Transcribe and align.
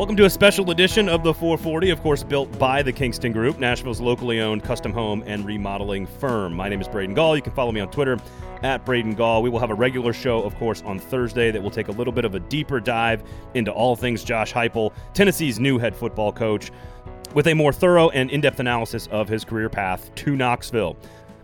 Welcome 0.00 0.16
to 0.16 0.24
a 0.24 0.30
special 0.30 0.70
edition 0.70 1.10
of 1.10 1.22
the 1.22 1.34
440, 1.34 1.90
of 1.90 2.00
course, 2.00 2.22
built 2.22 2.58
by 2.58 2.82
the 2.82 2.90
Kingston 2.90 3.32
Group, 3.32 3.58
Nashville's 3.58 4.00
locally 4.00 4.40
owned 4.40 4.64
custom 4.64 4.94
home 4.94 5.22
and 5.26 5.44
remodeling 5.44 6.06
firm. 6.06 6.54
My 6.54 6.70
name 6.70 6.80
is 6.80 6.88
Braden 6.88 7.14
Gall. 7.14 7.36
You 7.36 7.42
can 7.42 7.52
follow 7.52 7.70
me 7.70 7.80
on 7.80 7.90
Twitter 7.90 8.16
at 8.62 8.86
Braden 8.86 9.14
Gall. 9.14 9.42
We 9.42 9.50
will 9.50 9.58
have 9.58 9.68
a 9.68 9.74
regular 9.74 10.14
show, 10.14 10.42
of 10.42 10.54
course, 10.54 10.80
on 10.86 10.98
Thursday 10.98 11.50
that 11.50 11.62
will 11.62 11.70
take 11.70 11.88
a 11.88 11.92
little 11.92 12.14
bit 12.14 12.24
of 12.24 12.34
a 12.34 12.40
deeper 12.40 12.80
dive 12.80 13.22
into 13.52 13.70
all 13.72 13.94
things 13.94 14.24
Josh 14.24 14.54
Heupel, 14.54 14.94
Tennessee's 15.12 15.60
new 15.60 15.76
head 15.76 15.94
football 15.94 16.32
coach, 16.32 16.70
with 17.34 17.48
a 17.48 17.52
more 17.52 17.70
thorough 17.70 18.08
and 18.08 18.30
in 18.30 18.40
depth 18.40 18.58
analysis 18.58 19.06
of 19.08 19.28
his 19.28 19.44
career 19.44 19.68
path 19.68 20.14
to 20.14 20.34
Knoxville. 20.34 20.96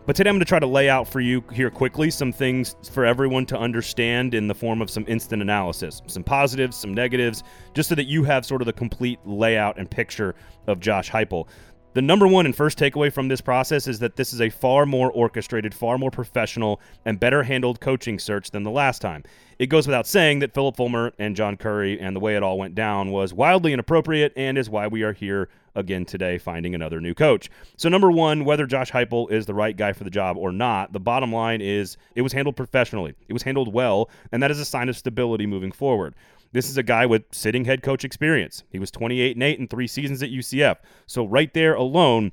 But 0.06 0.14
today 0.14 0.30
I'm 0.30 0.36
going 0.36 0.40
to 0.40 0.44
try 0.44 0.60
to 0.60 0.68
lay 0.68 0.88
out 0.88 1.08
for 1.08 1.18
you 1.20 1.42
here 1.52 1.68
quickly 1.68 2.12
some 2.12 2.30
things 2.30 2.76
for 2.92 3.04
everyone 3.04 3.44
to 3.46 3.58
understand 3.58 4.34
in 4.34 4.46
the 4.46 4.54
form 4.54 4.80
of 4.80 4.88
some 4.88 5.04
instant 5.08 5.42
analysis, 5.42 6.00
some 6.06 6.22
positives, 6.22 6.76
some 6.76 6.94
negatives, 6.94 7.42
just 7.74 7.88
so 7.88 7.96
that 7.96 8.04
you 8.04 8.22
have 8.22 8.46
sort 8.46 8.62
of 8.62 8.66
the 8.66 8.72
complete 8.72 9.18
layout 9.24 9.80
and 9.80 9.90
picture 9.90 10.36
of 10.68 10.78
Josh 10.78 11.10
Heupel. 11.10 11.48
The 11.96 12.02
number 12.02 12.28
one 12.28 12.44
and 12.44 12.54
first 12.54 12.78
takeaway 12.78 13.10
from 13.10 13.28
this 13.28 13.40
process 13.40 13.88
is 13.88 14.00
that 14.00 14.16
this 14.16 14.34
is 14.34 14.42
a 14.42 14.50
far 14.50 14.84
more 14.84 15.10
orchestrated, 15.10 15.72
far 15.72 15.96
more 15.96 16.10
professional, 16.10 16.78
and 17.06 17.18
better 17.18 17.42
handled 17.42 17.80
coaching 17.80 18.18
search 18.18 18.50
than 18.50 18.64
the 18.64 18.70
last 18.70 19.00
time. 19.00 19.24
It 19.58 19.68
goes 19.68 19.86
without 19.86 20.06
saying 20.06 20.40
that 20.40 20.52
Phillip 20.52 20.76
Fulmer 20.76 21.14
and 21.18 21.34
John 21.34 21.56
Currie 21.56 21.98
and 21.98 22.14
the 22.14 22.20
way 22.20 22.36
it 22.36 22.42
all 22.42 22.58
went 22.58 22.74
down 22.74 23.12
was 23.12 23.32
wildly 23.32 23.72
inappropriate 23.72 24.34
and 24.36 24.58
is 24.58 24.68
why 24.68 24.86
we 24.88 25.04
are 25.04 25.14
here 25.14 25.48
again 25.74 26.04
today 26.04 26.36
finding 26.36 26.74
another 26.74 27.00
new 27.00 27.14
coach. 27.14 27.48
So, 27.78 27.88
number 27.88 28.10
one, 28.10 28.44
whether 28.44 28.66
Josh 28.66 28.92
Heupel 28.92 29.30
is 29.30 29.46
the 29.46 29.54
right 29.54 29.74
guy 29.74 29.94
for 29.94 30.04
the 30.04 30.10
job 30.10 30.36
or 30.36 30.52
not, 30.52 30.92
the 30.92 31.00
bottom 31.00 31.32
line 31.32 31.62
is 31.62 31.96
it 32.14 32.20
was 32.20 32.34
handled 32.34 32.56
professionally. 32.56 33.14
It 33.26 33.32
was 33.32 33.42
handled 33.42 33.72
well, 33.72 34.10
and 34.32 34.42
that 34.42 34.50
is 34.50 34.60
a 34.60 34.66
sign 34.66 34.90
of 34.90 34.98
stability 34.98 35.46
moving 35.46 35.72
forward. 35.72 36.14
This 36.52 36.70
is 36.70 36.76
a 36.76 36.82
guy 36.82 37.06
with 37.06 37.24
sitting 37.32 37.64
head 37.64 37.82
coach 37.82 38.04
experience. 38.04 38.64
He 38.70 38.78
was 38.78 38.90
28 38.90 39.36
and 39.36 39.42
8 39.42 39.58
in 39.58 39.68
three 39.68 39.86
seasons 39.86 40.22
at 40.22 40.30
UCF. 40.30 40.76
So, 41.06 41.26
right 41.26 41.52
there 41.52 41.74
alone, 41.74 42.32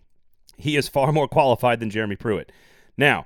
he 0.58 0.75
is 0.75 0.88
far 0.88 1.11
more 1.11 1.28
qualified 1.28 1.80
than 1.80 1.89
Jeremy 1.89 2.16
Pruitt. 2.16 2.52
Now, 2.97 3.25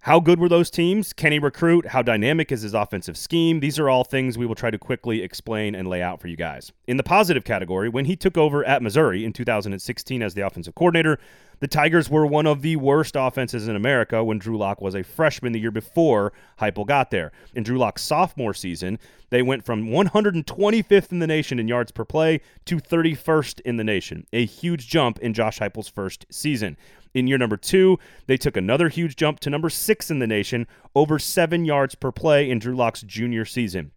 how 0.00 0.20
good 0.20 0.38
were 0.38 0.48
those 0.48 0.70
teams? 0.70 1.12
Can 1.12 1.32
he 1.32 1.40
recruit? 1.40 1.86
How 1.86 2.02
dynamic 2.02 2.52
is 2.52 2.62
his 2.62 2.72
offensive 2.72 3.16
scheme? 3.16 3.58
These 3.58 3.80
are 3.80 3.90
all 3.90 4.04
things 4.04 4.38
we 4.38 4.46
will 4.46 4.54
try 4.54 4.70
to 4.70 4.78
quickly 4.78 5.22
explain 5.22 5.74
and 5.74 5.88
lay 5.88 6.00
out 6.02 6.20
for 6.20 6.28
you 6.28 6.36
guys. 6.36 6.70
In 6.86 6.98
the 6.98 7.02
positive 7.02 7.42
category, 7.42 7.88
when 7.88 8.04
he 8.04 8.14
took 8.14 8.38
over 8.38 8.64
at 8.64 8.80
Missouri 8.80 9.24
in 9.24 9.32
2016 9.32 10.22
as 10.22 10.34
the 10.34 10.42
offensive 10.42 10.76
coordinator, 10.76 11.18
the 11.58 11.66
Tigers 11.66 12.08
were 12.08 12.24
one 12.24 12.46
of 12.46 12.62
the 12.62 12.76
worst 12.76 13.16
offenses 13.18 13.66
in 13.66 13.74
America 13.74 14.22
when 14.22 14.38
Drew 14.38 14.56
Lock 14.56 14.80
was 14.80 14.94
a 14.94 15.02
freshman 15.02 15.52
the 15.52 15.58
year 15.58 15.72
before 15.72 16.32
Heupel 16.60 16.86
got 16.86 17.10
there. 17.10 17.32
In 17.54 17.64
Drew 17.64 17.78
Lock's 17.78 18.02
sophomore 18.02 18.54
season, 18.54 19.00
they 19.30 19.42
went 19.42 19.64
from 19.64 19.88
125th 19.88 21.10
in 21.10 21.18
the 21.18 21.26
nation 21.26 21.58
in 21.58 21.66
yards 21.66 21.90
per 21.90 22.04
play 22.04 22.40
to 22.66 22.76
31st 22.76 23.60
in 23.62 23.76
the 23.76 23.84
nation, 23.84 24.24
a 24.32 24.46
huge 24.46 24.88
jump 24.88 25.18
in 25.18 25.34
Josh 25.34 25.58
Heupel's 25.58 25.88
first 25.88 26.24
season. 26.30 26.76
In 27.14 27.26
year 27.26 27.38
number 27.38 27.56
two, 27.56 27.98
they 28.26 28.36
took 28.36 28.56
another 28.56 28.88
huge 28.88 29.16
jump 29.16 29.40
to 29.40 29.50
number 29.50 29.70
six 29.70 30.10
in 30.10 30.18
the 30.18 30.26
nation, 30.26 30.66
over 30.94 31.18
seven 31.18 31.64
yards 31.64 31.94
per 31.94 32.12
play 32.12 32.50
in 32.50 32.58
Drew 32.58 32.76
Lock's 32.76 33.02
junior 33.02 33.44
season. 33.44 33.92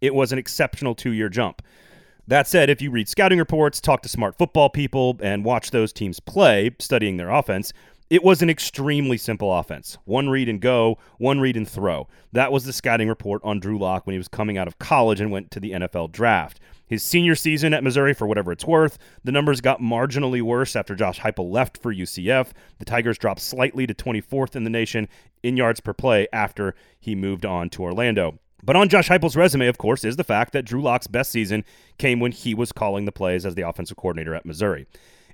It 0.00 0.14
was 0.14 0.32
an 0.32 0.38
exceptional 0.38 0.94
two 0.94 1.12
year 1.12 1.28
jump. 1.28 1.62
That 2.26 2.46
said, 2.46 2.68
if 2.68 2.82
you 2.82 2.90
read 2.90 3.08
scouting 3.08 3.38
reports, 3.38 3.80
talk 3.80 4.02
to 4.02 4.08
smart 4.08 4.36
football 4.36 4.68
people, 4.68 5.18
and 5.22 5.44
watch 5.44 5.70
those 5.70 5.94
teams 5.94 6.20
play, 6.20 6.70
studying 6.78 7.16
their 7.16 7.30
offense, 7.30 7.72
it 8.10 8.24
was 8.24 8.40
an 8.40 8.48
extremely 8.48 9.18
simple 9.18 9.52
offense. 9.52 9.98
One 10.04 10.30
read 10.30 10.48
and 10.48 10.60
go, 10.60 10.98
one 11.18 11.40
read 11.40 11.56
and 11.56 11.68
throw. 11.68 12.08
That 12.32 12.52
was 12.52 12.64
the 12.64 12.72
scouting 12.72 13.08
report 13.08 13.42
on 13.44 13.60
Drew 13.60 13.78
Lock 13.78 14.06
when 14.06 14.14
he 14.14 14.18
was 14.18 14.28
coming 14.28 14.56
out 14.56 14.66
of 14.66 14.78
college 14.78 15.20
and 15.20 15.30
went 15.30 15.50
to 15.50 15.60
the 15.60 15.72
NFL 15.72 16.12
draft. 16.12 16.58
His 16.86 17.02
senior 17.02 17.34
season 17.34 17.74
at 17.74 17.84
Missouri, 17.84 18.14
for 18.14 18.26
whatever 18.26 18.50
it's 18.50 18.64
worth, 18.64 18.96
the 19.22 19.32
numbers 19.32 19.60
got 19.60 19.80
marginally 19.80 20.40
worse 20.40 20.74
after 20.74 20.94
Josh 20.94 21.20
Heupel 21.20 21.50
left 21.50 21.76
for 21.76 21.92
UCF. 21.92 22.52
The 22.78 22.86
Tigers 22.86 23.18
dropped 23.18 23.40
slightly 23.40 23.86
to 23.86 23.92
24th 23.92 24.56
in 24.56 24.64
the 24.64 24.70
nation 24.70 25.06
in 25.42 25.58
yards 25.58 25.80
per 25.80 25.92
play 25.92 26.28
after 26.32 26.74
he 26.98 27.14
moved 27.14 27.44
on 27.44 27.68
to 27.70 27.82
Orlando. 27.82 28.38
But 28.64 28.74
on 28.74 28.88
Josh 28.88 29.08
Heupel's 29.08 29.36
resume, 29.36 29.66
of 29.66 29.76
course, 29.76 30.02
is 30.02 30.16
the 30.16 30.24
fact 30.24 30.54
that 30.54 30.64
Drew 30.64 30.82
Lock's 30.82 31.06
best 31.06 31.30
season 31.30 31.62
came 31.98 32.20
when 32.20 32.32
he 32.32 32.54
was 32.54 32.72
calling 32.72 33.04
the 33.04 33.12
plays 33.12 33.44
as 33.44 33.54
the 33.54 33.68
offensive 33.68 33.98
coordinator 33.98 34.34
at 34.34 34.46
Missouri. 34.46 34.86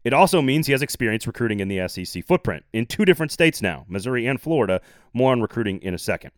It 0.04 0.12
also 0.12 0.42
means 0.42 0.66
he 0.66 0.72
has 0.72 0.82
experience 0.82 1.26
recruiting 1.26 1.60
in 1.60 1.68
the 1.68 1.88
SEC 1.88 2.24
footprint 2.24 2.64
in 2.72 2.84
two 2.84 3.06
different 3.06 3.32
states 3.32 3.62
now, 3.62 3.86
Missouri 3.88 4.26
and 4.26 4.40
Florida. 4.40 4.82
More 5.14 5.32
on 5.32 5.40
recruiting 5.40 5.80
in 5.80 5.94
a 5.94 5.98
second. 5.98 6.30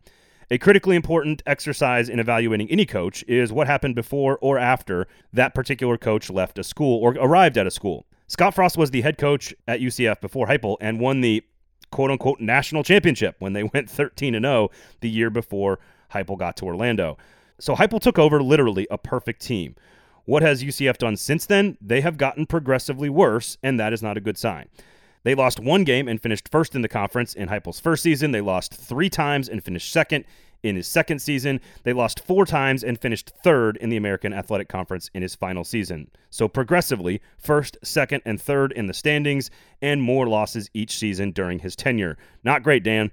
A 0.48 0.58
critically 0.58 0.94
important 0.94 1.42
exercise 1.44 2.08
in 2.08 2.20
evaluating 2.20 2.70
any 2.70 2.86
coach 2.86 3.24
is 3.26 3.52
what 3.52 3.66
happened 3.66 3.96
before 3.96 4.38
or 4.40 4.58
after 4.58 5.08
that 5.32 5.54
particular 5.54 5.98
coach 5.98 6.30
left 6.30 6.58
a 6.58 6.64
school 6.64 7.02
or 7.02 7.14
arrived 7.14 7.58
at 7.58 7.66
a 7.66 7.70
school. 7.70 8.06
Scott 8.28 8.54
Frost 8.54 8.78
was 8.78 8.92
the 8.92 9.00
head 9.00 9.18
coach 9.18 9.52
at 9.66 9.80
UCF 9.80 10.20
before 10.20 10.46
Heupel 10.46 10.76
and 10.80 11.00
won 11.00 11.20
the 11.20 11.42
quote 11.90 12.12
unquote 12.12 12.40
national 12.40 12.84
championship 12.84 13.34
when 13.40 13.54
they 13.54 13.62
went 13.74 13.90
13 13.90 14.36
and 14.36 14.44
0 14.44 14.70
the 15.00 15.10
year 15.10 15.30
before 15.30 15.80
Heupel 16.12 16.38
got 16.38 16.56
to 16.58 16.66
Orlando. 16.66 17.18
So 17.58 17.74
Heupel 17.74 18.00
took 18.00 18.18
over 18.18 18.40
literally 18.40 18.86
a 18.88 18.98
perfect 18.98 19.42
team. 19.42 19.74
What 20.26 20.42
has 20.42 20.62
UCF 20.62 20.98
done 20.98 21.16
since 21.16 21.46
then? 21.46 21.78
They 21.80 22.00
have 22.00 22.18
gotten 22.18 22.46
progressively 22.46 23.08
worse, 23.08 23.58
and 23.62 23.78
that 23.78 23.92
is 23.92 24.02
not 24.02 24.16
a 24.16 24.20
good 24.20 24.36
sign. 24.36 24.68
They 25.22 25.36
lost 25.36 25.60
one 25.60 25.84
game 25.84 26.08
and 26.08 26.20
finished 26.20 26.48
first 26.48 26.74
in 26.74 26.82
the 26.82 26.88
conference 26.88 27.32
in 27.32 27.48
Heupel's 27.48 27.80
first 27.80 28.02
season. 28.02 28.32
They 28.32 28.40
lost 28.40 28.74
three 28.74 29.08
times 29.08 29.48
and 29.48 29.62
finished 29.62 29.92
second 29.92 30.24
in 30.64 30.74
his 30.74 30.88
second 30.88 31.20
season. 31.20 31.60
They 31.84 31.92
lost 31.92 32.20
four 32.20 32.44
times 32.44 32.82
and 32.82 33.00
finished 33.00 33.32
third 33.44 33.76
in 33.76 33.88
the 33.88 33.96
American 33.96 34.32
Athletic 34.32 34.68
Conference 34.68 35.10
in 35.14 35.22
his 35.22 35.36
final 35.36 35.62
season. 35.62 36.10
So 36.30 36.48
progressively, 36.48 37.20
first, 37.38 37.78
second, 37.84 38.22
and 38.24 38.40
third 38.40 38.72
in 38.72 38.88
the 38.88 38.94
standings, 38.94 39.50
and 39.80 40.02
more 40.02 40.26
losses 40.26 40.70
each 40.74 40.96
season 40.96 41.30
during 41.30 41.60
his 41.60 41.76
tenure. 41.76 42.18
Not 42.42 42.64
great, 42.64 42.82
Dan. 42.82 43.12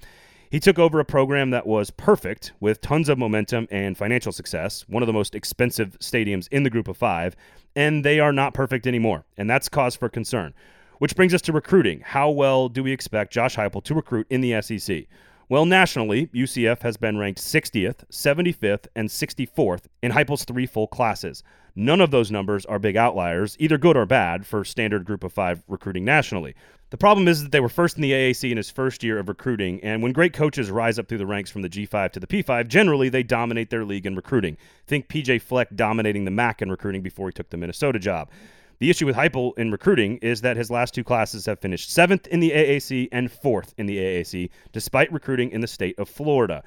He 0.53 0.59
took 0.59 0.77
over 0.77 0.99
a 0.99 1.03
program 1.03 1.49
that 1.49 1.65
was 1.65 1.89
perfect 1.89 2.51
with 2.59 2.79
tons 2.79 3.09
of 3.09 3.17
momentum 3.17 3.67
and 3.71 3.97
financial 3.97 4.31
success, 4.31 4.85
one 4.87 5.01
of 5.01 5.07
the 5.07 5.11
most 5.11 5.33
expensive 5.33 5.97
stadiums 5.97 6.47
in 6.49 6.61
the 6.61 6.69
group 6.69 6.87
of 6.87 6.95
five, 6.95 7.35
and 7.75 8.05
they 8.05 8.19
are 8.19 8.31
not 8.31 8.53
perfect 8.53 8.85
anymore. 8.85 9.25
And 9.35 9.49
that's 9.49 9.67
cause 9.67 9.95
for 9.95 10.09
concern. 10.09 10.53
Which 10.99 11.15
brings 11.15 11.33
us 11.33 11.41
to 11.41 11.53
recruiting. 11.53 12.01
How 12.01 12.29
well 12.29 12.69
do 12.69 12.83
we 12.83 12.91
expect 12.91 13.33
Josh 13.33 13.55
Heupel 13.55 13.83
to 13.83 13.95
recruit 13.95 14.27
in 14.29 14.41
the 14.41 14.61
SEC? 14.61 15.07
Well, 15.53 15.67
nationally, 15.67 16.31
UCF 16.33 16.81
has 16.81 16.97
been 16.97 17.19
ranked 17.19 17.39
60th, 17.39 18.09
75th, 18.11 18.87
and 18.95 19.07
64th 19.07 19.83
in 20.01 20.11
Heupel's 20.11 20.45
three 20.45 20.65
full 20.65 20.87
classes. 20.87 21.43
None 21.75 22.01
of 22.01 22.09
those 22.09 22.31
numbers 22.31 22.65
are 22.65 22.79
big 22.79 22.97
outliers, 22.97 23.55
either 23.59 23.77
good 23.77 23.95
or 23.95 24.07
bad, 24.07 24.47
for 24.47 24.65
standard 24.65 25.05
group 25.05 25.23
of 25.23 25.31
five 25.31 25.61
recruiting 25.67 26.03
nationally. 26.03 26.55
The 26.89 26.97
problem 26.97 27.27
is 27.27 27.43
that 27.43 27.51
they 27.51 27.59
were 27.59 27.69
first 27.69 27.97
in 27.97 28.01
the 28.01 28.13
AAC 28.13 28.49
in 28.49 28.57
his 28.57 28.71
first 28.71 29.03
year 29.03 29.19
of 29.19 29.29
recruiting, 29.29 29.79
and 29.83 30.01
when 30.01 30.11
great 30.11 30.33
coaches 30.33 30.71
rise 30.71 30.97
up 30.97 31.07
through 31.07 31.19
the 31.19 31.27
ranks 31.27 31.51
from 31.51 31.61
the 31.61 31.69
G5 31.69 32.13
to 32.13 32.19
the 32.19 32.25
P5, 32.25 32.67
generally 32.67 33.09
they 33.09 33.21
dominate 33.21 33.69
their 33.69 33.85
league 33.85 34.07
in 34.07 34.15
recruiting. 34.15 34.57
Think 34.87 35.07
PJ 35.07 35.39
Fleck 35.43 35.67
dominating 35.75 36.25
the 36.25 36.31
MAC 36.31 36.63
in 36.63 36.71
recruiting 36.71 37.03
before 37.03 37.27
he 37.27 37.31
took 37.31 37.51
the 37.51 37.57
Minnesota 37.57 37.99
job. 37.99 38.31
The 38.83 38.89
issue 38.89 39.05
with 39.05 39.15
Heupel 39.15 39.57
in 39.57 39.71
recruiting 39.71 40.17
is 40.17 40.41
that 40.41 40.57
his 40.57 40.69
last 40.69 40.93
two 40.93 41.05
classes 41.05 41.45
have 41.45 41.61
finished 41.61 41.89
seventh 41.89 42.27
in 42.27 42.41
the 42.41 42.51
AAC 42.51 43.07
and 43.13 43.31
fourth 43.31 43.73
in 43.77 43.85
the 43.85 43.97
AAC, 43.97 44.49
despite 44.73 45.09
recruiting 45.13 45.51
in 45.51 45.61
the 45.61 45.67
state 45.67 45.97
of 45.97 46.09
Florida, 46.09 46.65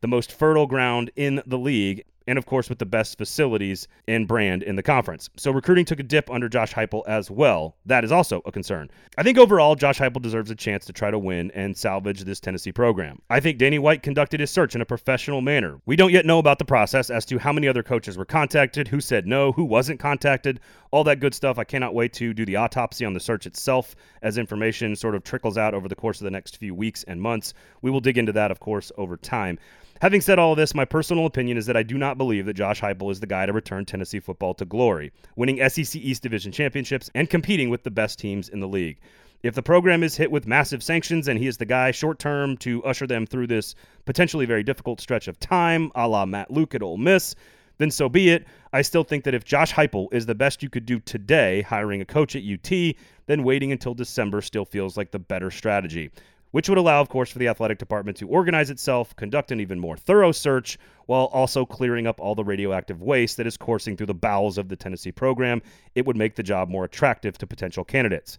the 0.00 0.08
most 0.08 0.32
fertile 0.32 0.66
ground 0.66 1.10
in 1.14 1.42
the 1.44 1.58
league 1.58 2.06
and 2.28 2.38
of 2.38 2.46
course 2.46 2.68
with 2.68 2.78
the 2.78 2.86
best 2.86 3.18
facilities 3.18 3.88
and 4.06 4.28
brand 4.28 4.62
in 4.62 4.76
the 4.76 4.82
conference. 4.82 5.30
So 5.36 5.50
recruiting 5.50 5.86
took 5.86 5.98
a 5.98 6.04
dip 6.04 6.30
under 6.30 6.48
Josh 6.48 6.74
Heupel 6.74 7.02
as 7.08 7.30
well. 7.30 7.74
That 7.86 8.04
is 8.04 8.12
also 8.12 8.42
a 8.44 8.52
concern. 8.52 8.90
I 9.16 9.22
think 9.22 9.38
overall 9.38 9.74
Josh 9.74 9.98
Heupel 9.98 10.22
deserves 10.22 10.50
a 10.50 10.54
chance 10.54 10.84
to 10.84 10.92
try 10.92 11.10
to 11.10 11.18
win 11.18 11.50
and 11.52 11.76
salvage 11.76 12.22
this 12.24 12.38
Tennessee 12.38 12.70
program. 12.70 13.20
I 13.30 13.40
think 13.40 13.58
Danny 13.58 13.78
White 13.78 14.02
conducted 14.02 14.40
his 14.40 14.50
search 14.50 14.74
in 14.74 14.82
a 14.82 14.86
professional 14.86 15.40
manner. 15.40 15.80
We 15.86 15.96
don't 15.96 16.12
yet 16.12 16.26
know 16.26 16.38
about 16.38 16.58
the 16.58 16.64
process 16.66 17.08
as 17.08 17.24
to 17.26 17.38
how 17.38 17.52
many 17.52 17.66
other 17.66 17.82
coaches 17.82 18.18
were 18.18 18.26
contacted, 18.26 18.88
who 18.88 19.00
said 19.00 19.26
no, 19.26 19.52
who 19.52 19.64
wasn't 19.64 19.98
contacted, 19.98 20.60
all 20.90 21.04
that 21.04 21.20
good 21.20 21.34
stuff. 21.34 21.58
I 21.58 21.64
cannot 21.64 21.94
wait 21.94 22.12
to 22.14 22.34
do 22.34 22.44
the 22.44 22.56
autopsy 22.56 23.06
on 23.06 23.14
the 23.14 23.20
search 23.20 23.46
itself 23.46 23.96
as 24.22 24.36
information 24.36 24.94
sort 24.94 25.14
of 25.14 25.24
trickles 25.24 25.56
out 25.56 25.72
over 25.72 25.88
the 25.88 25.94
course 25.94 26.20
of 26.20 26.24
the 26.24 26.30
next 26.30 26.58
few 26.58 26.74
weeks 26.74 27.04
and 27.04 27.20
months. 27.20 27.54
We 27.80 27.90
will 27.90 28.00
dig 28.00 28.18
into 28.18 28.32
that 28.32 28.50
of 28.50 28.60
course 28.60 28.92
over 28.98 29.16
time. 29.16 29.58
Having 30.00 30.20
said 30.20 30.38
all 30.38 30.54
this, 30.54 30.76
my 30.76 30.84
personal 30.84 31.26
opinion 31.26 31.56
is 31.56 31.66
that 31.66 31.76
I 31.76 31.82
do 31.82 31.98
not 31.98 32.18
believe 32.18 32.46
that 32.46 32.54
Josh 32.54 32.80
Heupel 32.80 33.10
is 33.10 33.18
the 33.18 33.26
guy 33.26 33.46
to 33.46 33.52
return 33.52 33.84
Tennessee 33.84 34.20
football 34.20 34.54
to 34.54 34.64
glory, 34.64 35.10
winning 35.34 35.68
SEC 35.68 36.00
East 36.00 36.22
Division 36.22 36.52
championships 36.52 37.10
and 37.16 37.28
competing 37.28 37.68
with 37.68 37.82
the 37.82 37.90
best 37.90 38.16
teams 38.16 38.48
in 38.48 38.60
the 38.60 38.68
league. 38.68 39.00
If 39.42 39.56
the 39.56 39.62
program 39.62 40.04
is 40.04 40.16
hit 40.16 40.30
with 40.30 40.46
massive 40.46 40.84
sanctions 40.84 41.26
and 41.26 41.36
he 41.36 41.48
is 41.48 41.56
the 41.56 41.64
guy 41.64 41.90
short 41.90 42.20
term 42.20 42.56
to 42.58 42.82
usher 42.84 43.08
them 43.08 43.26
through 43.26 43.48
this 43.48 43.74
potentially 44.04 44.46
very 44.46 44.62
difficult 44.62 45.00
stretch 45.00 45.26
of 45.26 45.40
time, 45.40 45.90
a 45.96 46.06
la 46.06 46.24
Matt 46.24 46.52
Luke 46.52 46.76
at 46.76 46.82
Ole 46.82 46.96
Miss, 46.96 47.34
then 47.78 47.90
so 47.90 48.08
be 48.08 48.30
it. 48.30 48.46
I 48.72 48.82
still 48.82 49.04
think 49.04 49.24
that 49.24 49.34
if 49.34 49.44
Josh 49.44 49.72
Heupel 49.72 50.12
is 50.12 50.26
the 50.26 50.34
best 50.34 50.62
you 50.62 50.70
could 50.70 50.86
do 50.86 51.00
today, 51.00 51.62
hiring 51.62 52.00
a 52.02 52.04
coach 52.04 52.36
at 52.36 52.44
UT, 52.44 52.94
then 53.26 53.42
waiting 53.42 53.72
until 53.72 53.94
December 53.94 54.42
still 54.42 54.64
feels 54.64 54.96
like 54.96 55.10
the 55.10 55.18
better 55.18 55.50
strategy. 55.50 56.12
Which 56.50 56.68
would 56.68 56.78
allow, 56.78 57.00
of 57.00 57.08
course, 57.08 57.30
for 57.30 57.38
the 57.38 57.48
athletic 57.48 57.78
department 57.78 58.16
to 58.16 58.28
organize 58.28 58.70
itself, 58.70 59.14
conduct 59.16 59.52
an 59.52 59.60
even 59.60 59.78
more 59.78 59.96
thorough 59.96 60.32
search, 60.32 60.78
while 61.06 61.26
also 61.26 61.64
clearing 61.64 62.06
up 62.06 62.20
all 62.20 62.34
the 62.34 62.44
radioactive 62.44 63.02
waste 63.02 63.36
that 63.36 63.46
is 63.46 63.56
coursing 63.56 63.96
through 63.96 64.06
the 64.06 64.14
bowels 64.14 64.58
of 64.58 64.68
the 64.68 64.76
Tennessee 64.76 65.12
program. 65.12 65.62
It 65.94 66.06
would 66.06 66.16
make 66.16 66.34
the 66.34 66.42
job 66.42 66.68
more 66.68 66.84
attractive 66.84 67.38
to 67.38 67.46
potential 67.46 67.84
candidates. 67.84 68.38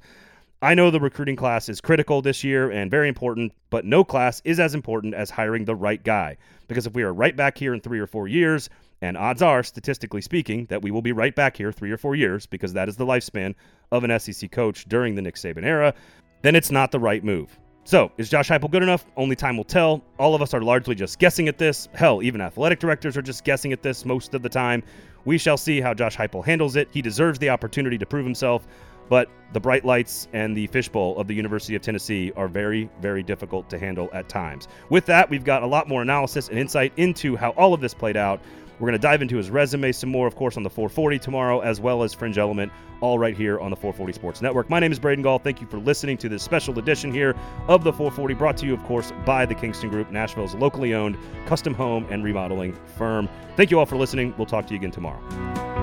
I 0.61 0.73
know 0.73 0.91
the 0.91 0.99
recruiting 0.99 1.37
class 1.37 1.69
is 1.69 1.79
critical 1.79 2.21
this 2.21 2.43
year 2.43 2.69
and 2.69 2.91
very 2.91 3.07
important, 3.07 3.53
but 3.69 3.85
no 3.85 4.03
class 4.03 4.41
is 4.43 4.59
as 4.59 4.75
important 4.75 5.13
as 5.13 5.29
hiring 5.29 5.63
the 5.63 5.75
right 5.75 6.03
guy. 6.03 6.35
Because 6.67 6.85
if 6.85 6.93
we 6.93 7.03
are 7.03 7.13
right 7.13 7.35
back 7.35 7.57
here 7.57 7.73
in 7.73 7.79
three 7.79 7.99
or 7.99 8.07
four 8.07 8.27
years, 8.27 8.69
and 9.01 9.15
odds 9.15 9.41
are, 9.41 9.63
statistically 9.63 10.21
speaking, 10.21 10.65
that 10.65 10.81
we 10.81 10.91
will 10.91 11.01
be 11.01 11.13
right 11.13 11.33
back 11.33 11.55
here 11.55 11.71
three 11.71 11.91
or 11.91 11.97
four 11.97 12.15
years 12.15 12.45
because 12.45 12.73
that 12.73 12.89
is 12.89 12.97
the 12.97 13.05
lifespan 13.05 13.55
of 13.91 14.03
an 14.03 14.19
SEC 14.19 14.51
coach 14.51 14.83
during 14.89 15.15
the 15.15 15.21
Nick 15.21 15.35
Saban 15.35 15.63
era, 15.63 15.93
then 16.41 16.55
it's 16.55 16.71
not 16.71 16.91
the 16.91 16.99
right 16.99 17.23
move. 17.23 17.57
So, 17.85 18.11
is 18.17 18.29
Josh 18.29 18.49
Heupel 18.49 18.69
good 18.69 18.83
enough? 18.83 19.05
Only 19.17 19.35
time 19.35 19.57
will 19.57 19.63
tell. 19.63 20.03
All 20.19 20.35
of 20.35 20.41
us 20.41 20.53
are 20.53 20.61
largely 20.61 20.93
just 20.93 21.17
guessing 21.17 21.47
at 21.47 21.57
this. 21.57 21.89
Hell, 21.93 22.21
even 22.21 22.39
athletic 22.39 22.79
directors 22.79 23.17
are 23.17 23.21
just 23.21 23.43
guessing 23.43 23.73
at 23.73 23.81
this 23.81 24.05
most 24.05 24.35
of 24.35 24.43
the 24.43 24.49
time. 24.49 24.83
We 25.25 25.37
shall 25.37 25.57
see 25.57 25.81
how 25.81 25.93
Josh 25.93 26.15
Heupel 26.15 26.45
handles 26.45 26.75
it. 26.75 26.87
He 26.91 27.01
deserves 27.01 27.39
the 27.39 27.49
opportunity 27.49 27.97
to 27.97 28.05
prove 28.05 28.25
himself, 28.25 28.67
but 29.09 29.27
the 29.53 29.59
bright 29.59 29.85
lights 29.85 30.27
and 30.33 30.55
the 30.55 30.67
fishbowl 30.67 31.17
of 31.17 31.27
the 31.27 31.33
University 31.33 31.75
of 31.75 31.81
Tennessee 31.81 32.31
are 32.35 32.47
very, 32.47 32.89
very 33.01 33.23
difficult 33.23 33.69
to 33.71 33.79
handle 33.79 34.09
at 34.13 34.29
times. 34.29 34.67
With 34.89 35.05
that, 35.07 35.29
we've 35.29 35.43
got 35.43 35.63
a 35.63 35.67
lot 35.67 35.87
more 35.87 36.03
analysis 36.03 36.47
and 36.49 36.59
insight 36.59 36.93
into 36.97 37.35
how 37.35 37.51
all 37.51 37.73
of 37.73 37.81
this 37.81 37.95
played 37.95 38.17
out. 38.17 38.39
We're 38.79 38.87
going 38.87 38.93
to 38.93 38.99
dive 38.99 39.21
into 39.21 39.35
his 39.35 39.49
resume 39.49 39.91
some 39.91 40.09
more, 40.09 40.25
of 40.25 40.35
course, 40.35 40.55
on 40.55 40.63
the 40.63 40.69
440 40.69 41.19
tomorrow, 41.19 41.59
as 41.59 41.81
well 41.81 42.01
as 42.01 42.13
Fringe 42.13 42.37
Element, 42.37 42.71
all 43.01 43.19
right 43.19 43.35
here 43.35 43.59
on 43.59 43.69
the 43.69 43.75
440 43.75 44.13
Sports 44.13 44.41
Network. 44.41 44.69
My 44.69 44.79
name 44.79 44.91
is 44.91 44.99
Braden 44.99 45.21
Gall. 45.21 45.39
Thank 45.39 45.59
you 45.59 45.67
for 45.67 45.79
listening 45.79 46.17
to 46.19 46.29
this 46.29 46.43
special 46.43 46.77
edition 46.79 47.11
here 47.11 47.35
of 47.67 47.83
the 47.83 47.91
440, 47.91 48.33
brought 48.35 48.55
to 48.57 48.65
you, 48.65 48.73
of 48.73 48.83
course, 48.83 49.11
by 49.25 49.45
the 49.45 49.55
Kingston 49.55 49.89
Group, 49.89 50.11
Nashville's 50.11 50.55
locally 50.55 50.93
owned 50.93 51.17
custom 51.45 51.73
home 51.73 52.07
and 52.09 52.23
remodeling 52.23 52.77
firm. 52.97 53.27
Thank 53.57 53.69
you 53.69 53.79
all 53.79 53.85
for 53.85 53.97
listening. 53.97 54.33
We'll 54.37 54.47
talk 54.47 54.65
to 54.67 54.73
you 54.73 54.79
again 54.79 54.91
tomorrow. 54.91 55.78